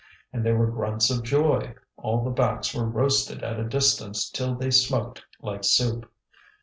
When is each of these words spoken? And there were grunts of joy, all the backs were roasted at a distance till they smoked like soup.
And 0.33 0.43
there 0.43 0.57
were 0.57 0.71
grunts 0.71 1.11
of 1.11 1.21
joy, 1.21 1.75
all 1.95 2.23
the 2.23 2.31
backs 2.31 2.73
were 2.73 2.89
roasted 2.89 3.43
at 3.43 3.59
a 3.59 3.63
distance 3.69 4.31
till 4.31 4.55
they 4.55 4.71
smoked 4.71 5.23
like 5.43 5.63
soup. 5.63 6.11